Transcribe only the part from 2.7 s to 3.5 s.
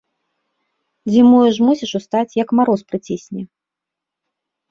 прыцісне.